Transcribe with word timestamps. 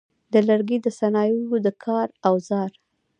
د 0.33 0.35
لرګي 0.49 0.77
د 0.81 0.87
صنایعو 0.99 1.57
د 1.65 1.67
کار 1.83 2.07
اوزار: 2.27 2.71